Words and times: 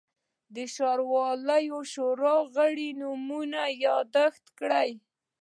د 0.55 0.57
ښاروالۍ 0.73 1.65
شورا 1.93 2.35
غړو 2.53 2.89
نومونه 3.01 3.61
یاداشت 3.85 4.45
کړل. 4.59 4.91